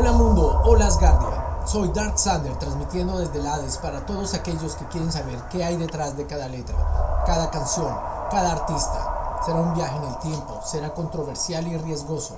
[0.00, 1.60] Hola mundo, hola Asgardia.
[1.66, 5.76] Soy Dark Sander transmitiendo desde el Hades para todos aquellos que quieren saber qué hay
[5.76, 7.94] detrás de cada letra, cada canción,
[8.30, 9.42] cada artista.
[9.44, 12.36] Será un viaje en el tiempo, será controversial y riesgoso,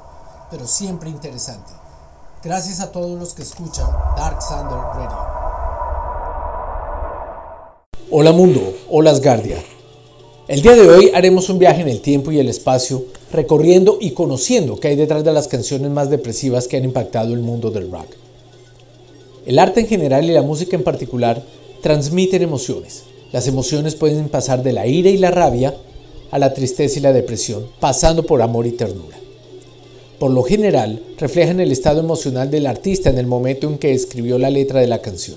[0.51, 1.73] pero siempre interesante.
[2.43, 5.19] Gracias a todos los que escuchan Dark Sander Radio.
[8.11, 9.63] Hola mundo, hola Asgardia.
[10.49, 14.11] El día de hoy haremos un viaje en el tiempo y el espacio, recorriendo y
[14.11, 17.91] conociendo qué hay detrás de las canciones más depresivas que han impactado el mundo del
[17.91, 18.09] rock.
[19.47, 21.43] El arte en general y la música en particular
[21.81, 23.05] transmiten emociones.
[23.33, 25.75] Las emociones pueden pasar de la ira y la rabia
[26.31, 29.19] a la tristeza y la depresión, pasando por amor y ternura.
[30.19, 34.39] Por lo general, reflejan el estado emocional del artista en el momento en que escribió
[34.39, 35.37] la letra de la canción.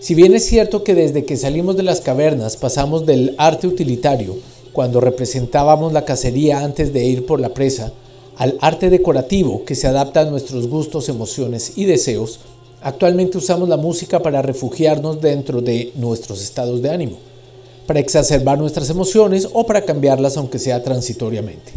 [0.00, 4.36] Si bien es cierto que desde que salimos de las cavernas pasamos del arte utilitario,
[4.74, 7.92] cuando representábamos la cacería antes de ir por la presa,
[8.36, 12.40] al arte decorativo que se adapta a nuestros gustos, emociones y deseos,
[12.82, 17.18] actualmente usamos la música para refugiarnos dentro de nuestros estados de ánimo,
[17.86, 21.72] para exacerbar nuestras emociones o para cambiarlas aunque sea transitoriamente.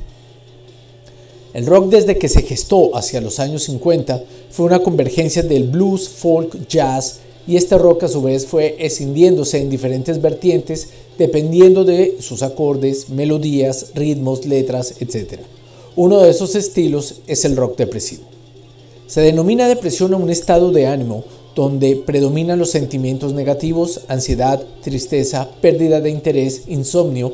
[1.53, 6.09] El rock desde que se gestó hacia los años 50 fue una convergencia del blues,
[6.09, 12.17] folk, jazz, y este rock a su vez fue escindiéndose en diferentes vertientes dependiendo de
[12.19, 15.39] sus acordes, melodías, ritmos, letras, etc.
[15.95, 18.23] Uno de esos estilos es el rock depresivo.
[19.07, 21.23] Se denomina depresión a un estado de ánimo
[21.55, 27.33] donde predominan los sentimientos negativos, ansiedad, tristeza, pérdida de interés, insomnio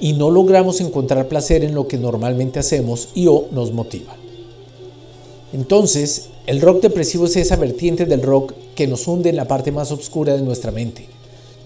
[0.00, 4.16] y no logramos encontrar placer en lo que normalmente hacemos y o nos motiva.
[5.52, 9.72] Entonces, el rock depresivo es esa vertiente del rock que nos hunde en la parte
[9.72, 11.06] más oscura de nuestra mente,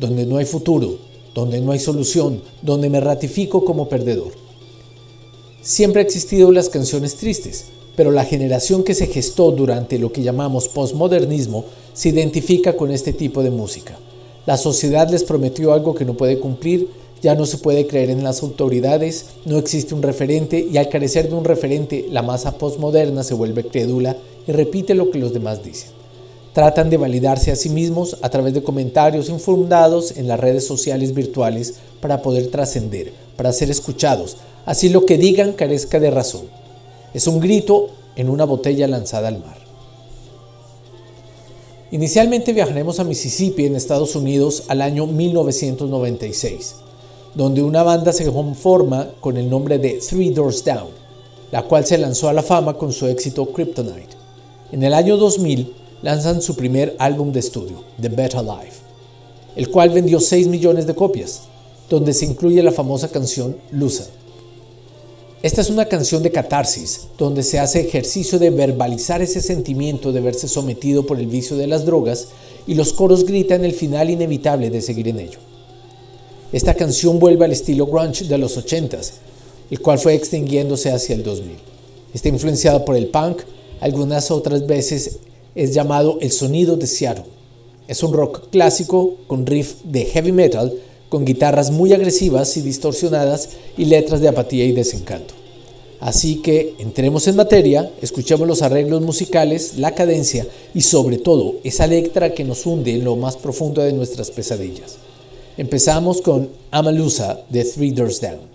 [0.00, 0.98] donde no hay futuro,
[1.34, 4.32] donde no hay solución, donde me ratifico como perdedor.
[5.60, 10.22] Siempre han existido las canciones tristes, pero la generación que se gestó durante lo que
[10.22, 13.98] llamamos postmodernismo se identifica con este tipo de música.
[14.46, 16.88] La sociedad les prometió algo que no puede cumplir,
[17.24, 21.30] ya no se puede creer en las autoridades, no existe un referente y al carecer
[21.30, 24.14] de un referente la masa postmoderna se vuelve crédula
[24.46, 25.88] y repite lo que los demás dicen.
[26.52, 31.14] Tratan de validarse a sí mismos a través de comentarios infundados en las redes sociales
[31.14, 34.36] virtuales para poder trascender, para ser escuchados,
[34.66, 36.42] así lo que digan carezca de razón.
[37.14, 39.56] Es un grito en una botella lanzada al mar.
[41.90, 46.83] Inicialmente viajaremos a Mississippi en Estados Unidos al año 1996,
[47.34, 50.90] donde una banda se conforma con el nombre de Three Doors Down,
[51.50, 54.16] la cual se lanzó a la fama con su éxito Kryptonite.
[54.72, 58.78] En el año 2000 lanzan su primer álbum de estudio, The Better Life,
[59.56, 61.42] el cual vendió 6 millones de copias,
[61.88, 64.06] donde se incluye la famosa canción Loser.
[65.42, 70.22] Esta es una canción de catarsis, donde se hace ejercicio de verbalizar ese sentimiento de
[70.22, 72.28] verse sometido por el vicio de las drogas
[72.66, 75.38] y los coros gritan el final inevitable de seguir en ello.
[76.54, 79.14] Esta canción vuelve al estilo grunge de los 80s,
[79.72, 81.56] el cual fue extinguiéndose hacia el 2000.
[82.14, 83.38] Está influenciado por el punk,
[83.80, 85.18] algunas otras veces
[85.56, 87.24] es llamado el sonido de Seattle.
[87.88, 90.72] Es un rock clásico con riff de heavy metal,
[91.08, 95.34] con guitarras muy agresivas y distorsionadas y letras de apatía y desencanto.
[95.98, 101.88] Así que entremos en materia, escuchemos los arreglos musicales, la cadencia y sobre todo esa
[101.88, 104.98] letra que nos hunde en lo más profundo de nuestras pesadillas.
[105.56, 108.53] Empezamos con Amalusa de Three Doors Down.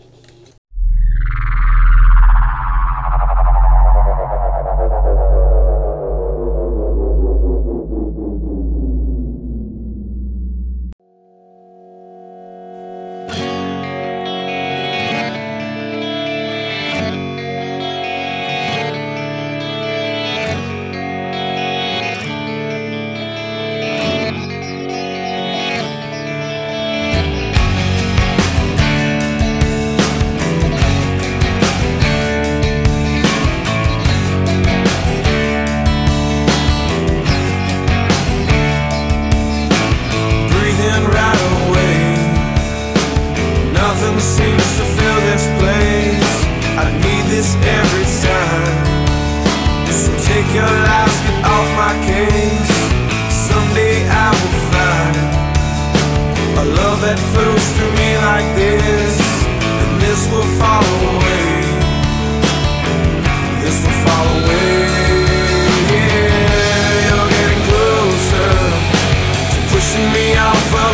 [70.71, 70.91] from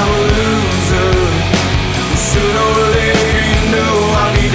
[0.00, 1.12] I'm a loser.
[2.14, 4.46] Sooner or later you know I'll be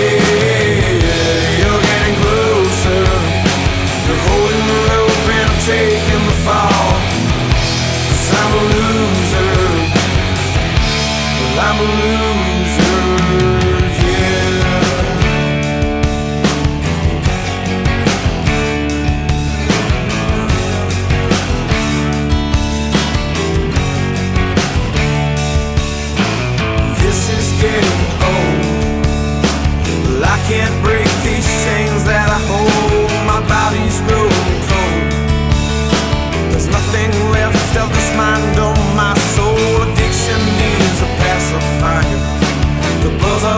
[1.59, 3.03] You're getting closer.
[4.06, 6.38] You're holding the rope and I'm taking the
[8.41, 9.53] I'm a loser.
[11.39, 12.25] Well, I'm a loser.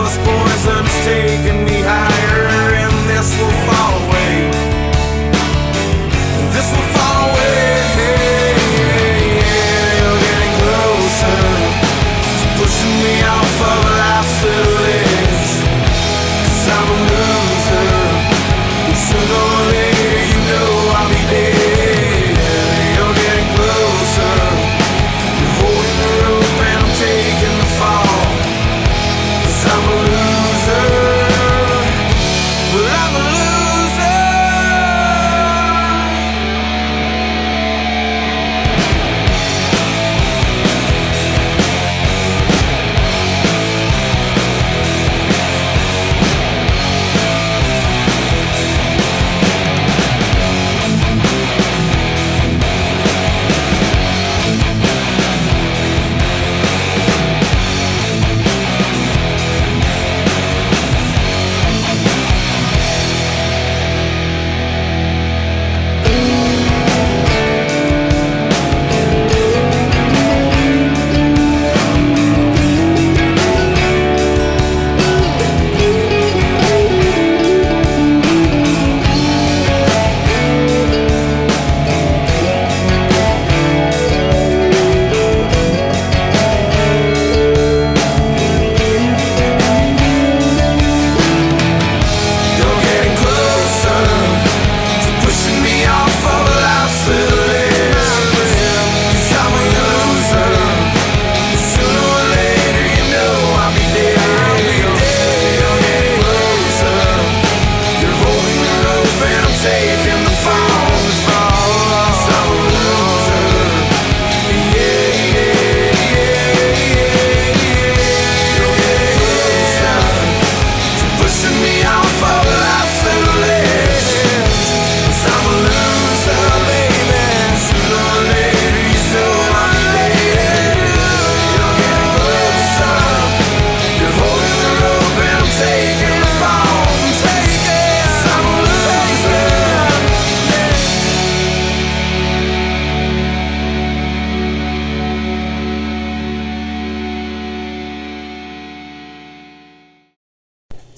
[0.08, 0.47] was born.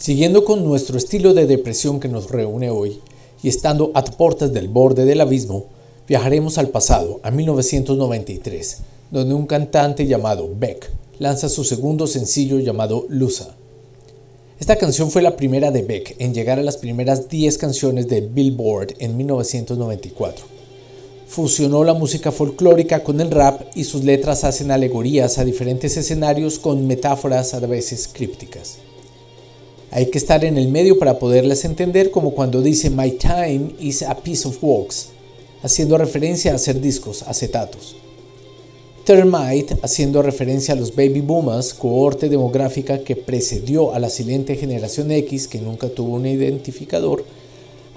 [0.01, 3.01] Siguiendo con nuestro estilo de depresión que nos reúne hoy
[3.43, 5.67] y estando a puertas del borde del abismo,
[6.09, 8.79] viajaremos al pasado, a 1993,
[9.11, 13.55] donde un cantante llamado Beck lanza su segundo sencillo llamado Lusa.
[14.59, 18.23] Esta canción fue la primera de Beck en llegar a las primeras 10 canciones de
[18.23, 20.47] Billboard en 1994.
[21.27, 26.59] Fusionó la música folclórica con el rap y sus letras hacen alegorías a diferentes escenarios
[26.59, 28.79] con metáforas a veces crípticas.
[29.93, 34.03] Hay que estar en el medio para poderlas entender como cuando dice My time is
[34.03, 35.09] a piece of wax,
[35.63, 37.97] haciendo referencia a hacer discos, acetatos.
[39.05, 45.11] Termite, haciendo referencia a los baby boomers, cohorte demográfica que precedió a la silente generación
[45.11, 47.25] X que nunca tuvo un identificador.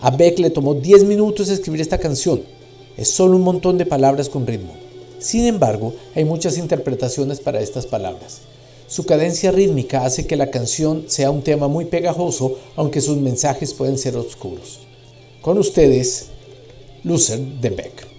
[0.01, 2.41] A Beck le tomó 10 minutos escribir esta canción.
[2.97, 4.73] Es solo un montón de palabras con ritmo.
[5.19, 8.39] Sin embargo, hay muchas interpretaciones para estas palabras.
[8.93, 13.73] Su cadencia rítmica hace que la canción sea un tema muy pegajoso, aunque sus mensajes
[13.73, 14.81] pueden ser oscuros.
[15.41, 16.27] Con ustedes,
[17.03, 18.12] Loser de Beck.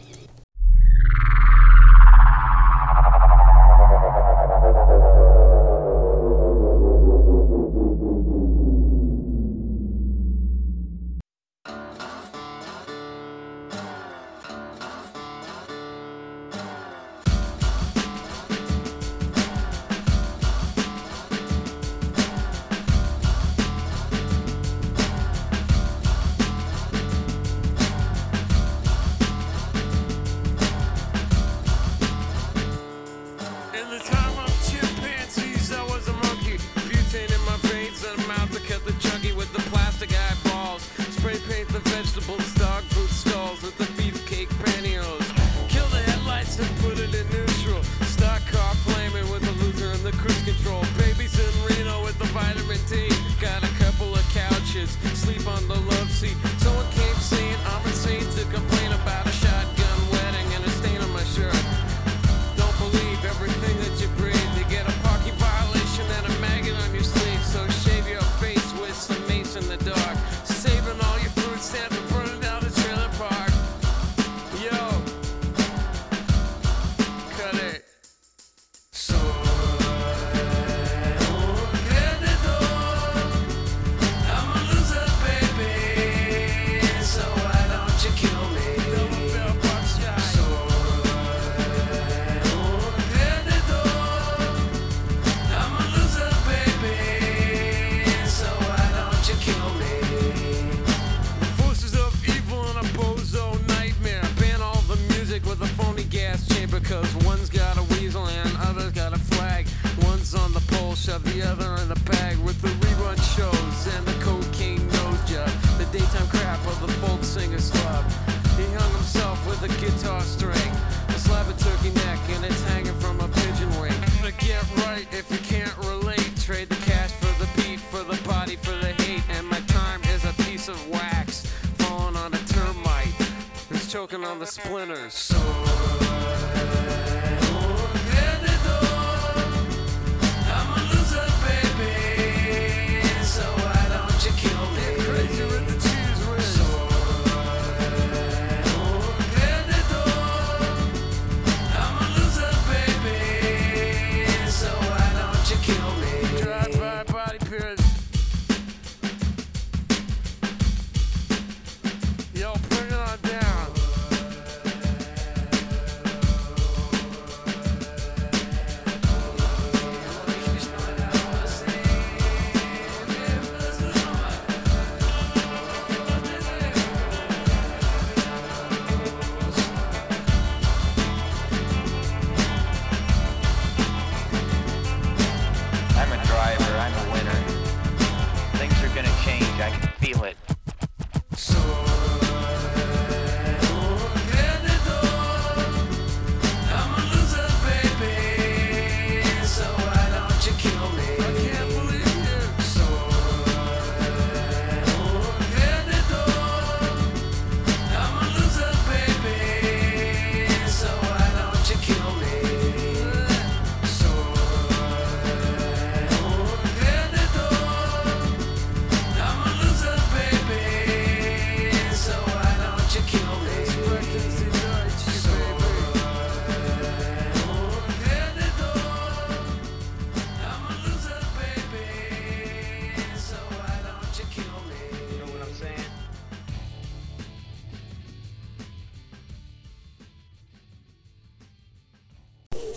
[134.34, 135.13] On the splinters.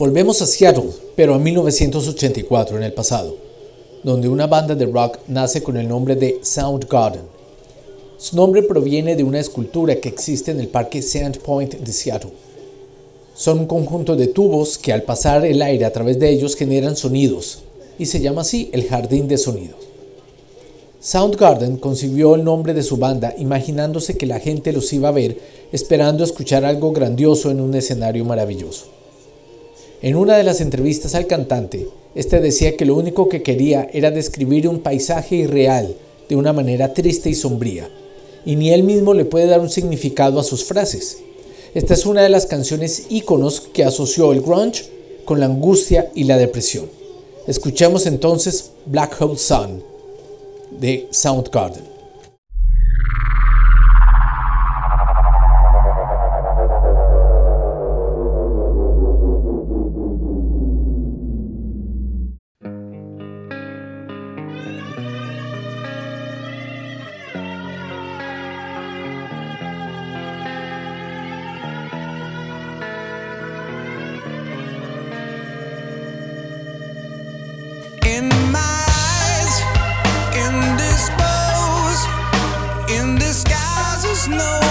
[0.08, 3.36] Volvemos a Seattle, pero a 1984 en el pasado,
[4.04, 7.24] donde una banda de rock nace con el nombre de Soundgarden.
[8.18, 12.32] Su nombre proviene de una escultura que existe en el parque Sandpoint de Seattle.
[13.36, 16.96] Son un conjunto de tubos que al pasar el aire a través de ellos generan
[16.96, 17.64] sonidos,
[18.00, 19.76] y se llama así el jardín de sonidos.
[21.02, 25.38] Soundgarden concibió el nombre de su banda imaginándose que la gente los iba a ver
[25.74, 28.97] esperando escuchar algo grandioso en un escenario maravilloso.
[30.00, 34.12] En una de las entrevistas al cantante, este decía que lo único que quería era
[34.12, 35.96] describir un paisaje irreal
[36.30, 37.90] de una manera triste y sombría,
[38.46, 41.18] y ni él mismo le puede dar un significado a sus frases.
[41.74, 44.86] Esta es una de las canciones íconos que asoció el grunge
[45.26, 46.90] con la angustia y la depresión.
[47.48, 49.84] Escuchemos entonces Black Hole Sun
[50.80, 51.97] de Soundgarden.
[84.30, 84.67] no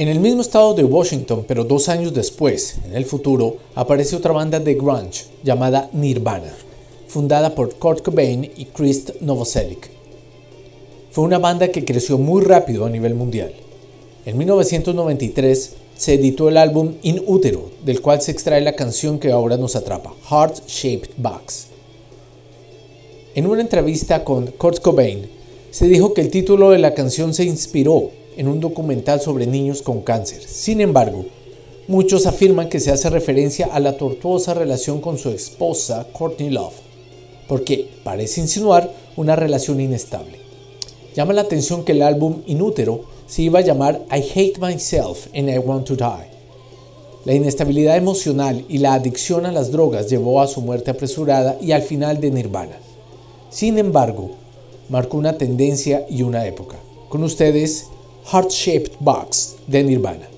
[0.00, 4.32] En el mismo estado de Washington, pero dos años después, en el futuro, aparece otra
[4.32, 6.54] banda de grunge llamada Nirvana,
[7.06, 9.90] fundada por Kurt Cobain y Chris Novoselic.
[11.10, 13.52] Fue una banda que creció muy rápido a nivel mundial.
[14.24, 19.30] En 1993 se editó el álbum In Utero, del cual se extrae la canción que
[19.30, 21.66] ahora nos atrapa, Heart Shaped Box.
[23.34, 25.28] En una entrevista con Kurt Cobain,
[25.70, 29.82] se dijo que el título de la canción se inspiró en un documental sobre niños
[29.82, 30.42] con cáncer.
[30.42, 31.24] Sin embargo,
[31.88, 36.74] muchos afirman que se hace referencia a la tortuosa relación con su esposa Courtney Love,
[37.48, 40.38] porque parece insinuar una relación inestable.
[41.14, 45.50] Llama la atención que el álbum Inútero se iba a llamar I Hate Myself and
[45.50, 46.30] I Want to Die.
[47.24, 51.72] La inestabilidad emocional y la adicción a las drogas llevó a su muerte apresurada y
[51.72, 52.78] al final de Nirvana.
[53.50, 54.30] Sin embargo,
[54.88, 56.76] marcó una tendencia y una época.
[57.08, 57.88] Con ustedes,
[58.30, 60.29] Heart Shaped Box de Nirvana.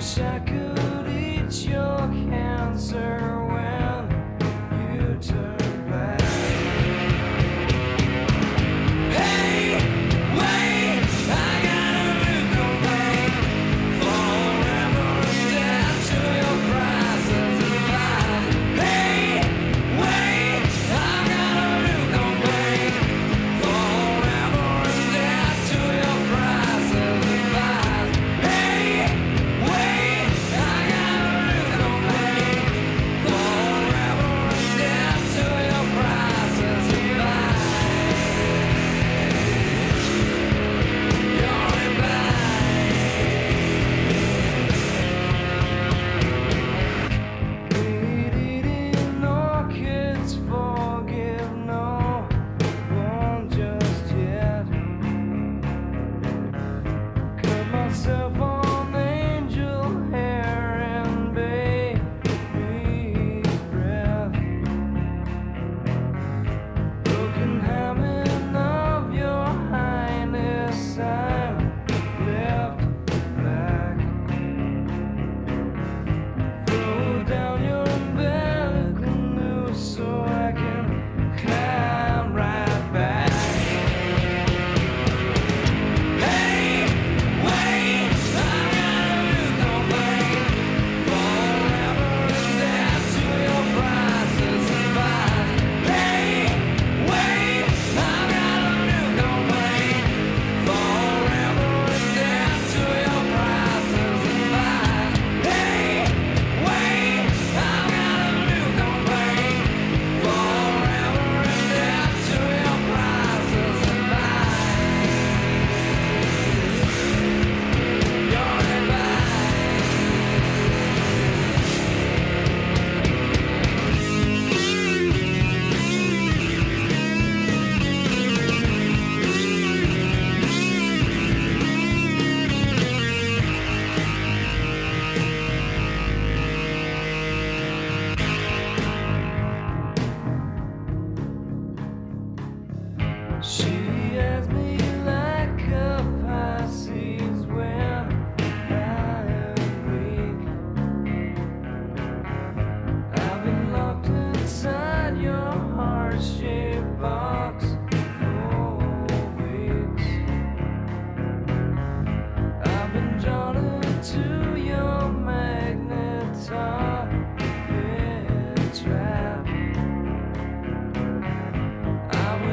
[0.00, 0.69] Wish I could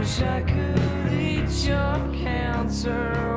[0.08, 3.37] wish I could eat your cancer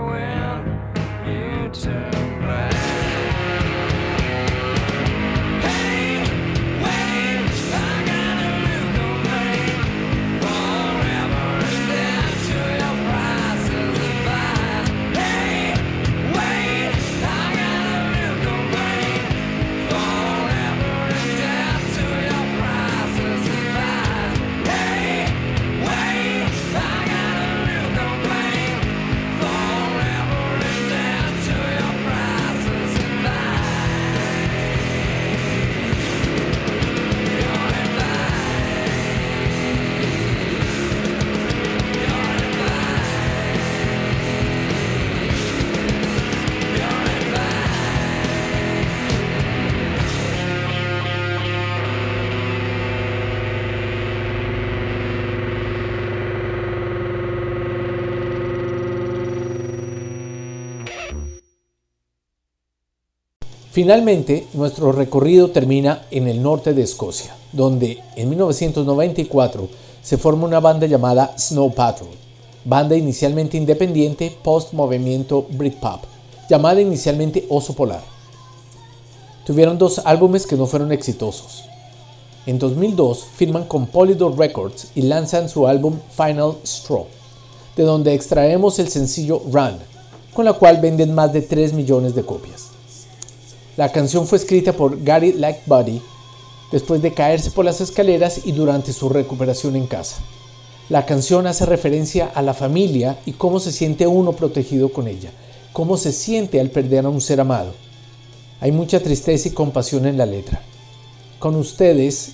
[63.73, 69.69] Finalmente, nuestro recorrido termina en el norte de Escocia, donde en 1994
[70.03, 72.09] se forma una banda llamada Snow Patrol,
[72.65, 76.01] banda inicialmente independiente post-movimiento Britpop,
[76.49, 78.03] llamada inicialmente Oso Polar.
[79.47, 81.67] Tuvieron dos álbumes que no fueron exitosos.
[82.47, 87.07] En 2002 firman con Polydor Records y lanzan su álbum Final Straw,
[87.77, 89.77] de donde extraemos el sencillo Run,
[90.35, 92.70] con la cual venden más de 3 millones de copias.
[93.81, 96.03] La canción fue escrita por Gary Lightbody
[96.71, 100.17] después de caerse por las escaleras y durante su recuperación en casa.
[100.91, 105.31] La canción hace referencia a la familia y cómo se siente uno protegido con ella,
[105.73, 107.73] cómo se siente al perder a un ser amado.
[108.61, 110.61] Hay mucha tristeza y compasión en la letra.
[111.39, 112.33] Con ustedes,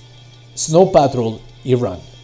[0.53, 2.16] Snow Patrol y Run.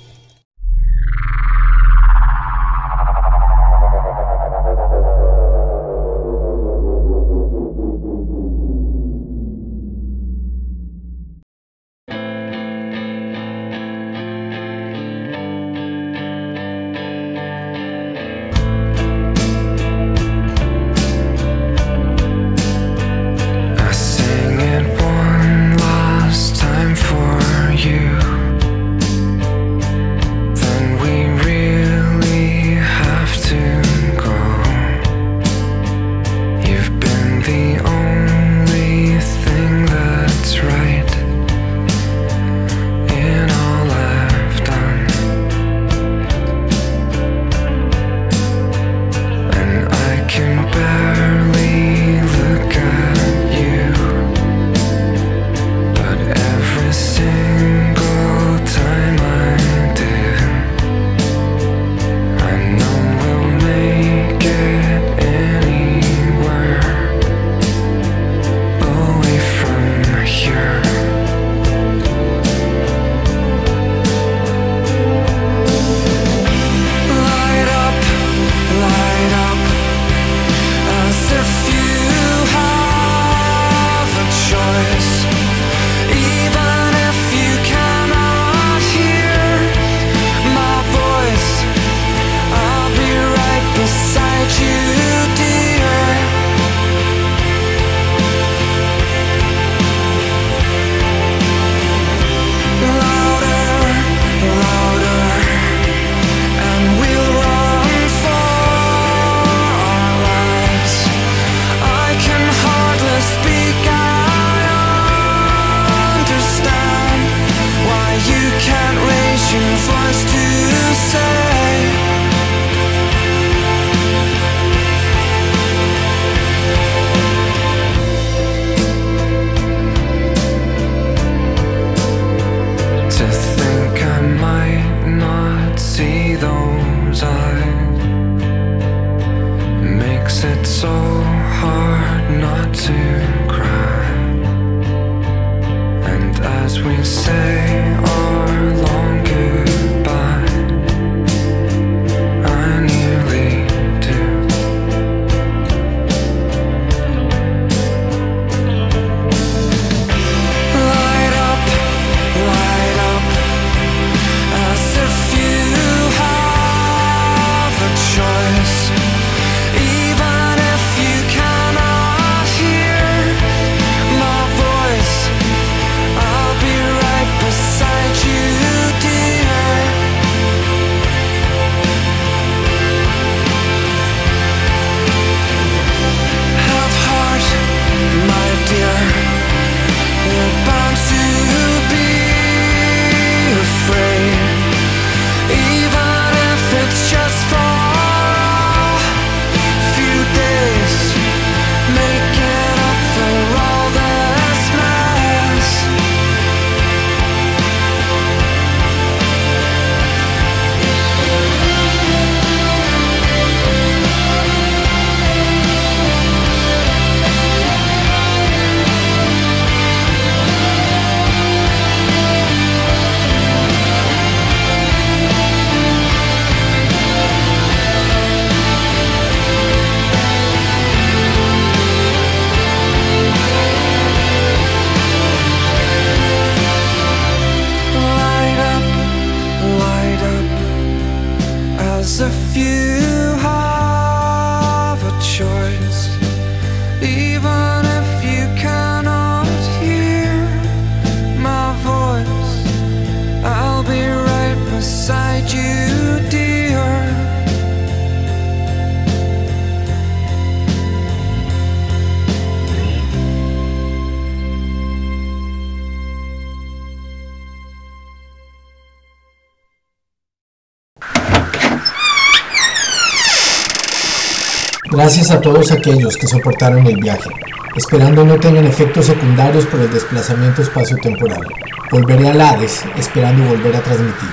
[275.04, 277.30] Gracias a todos aquellos que soportaron el viaje,
[277.76, 281.46] esperando no tengan efectos secundarios por el desplazamiento espacio-temporal.
[281.92, 284.30] Volveré al Hades, esperando volver a transmitir.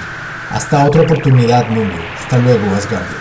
[0.49, 1.97] Hasta otra oportunidad, mundo.
[2.21, 3.20] Hasta luego, Asgardia.